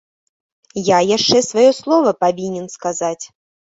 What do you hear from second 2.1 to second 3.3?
павінен сказаць.